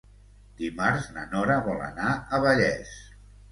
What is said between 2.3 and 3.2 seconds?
a Vallés.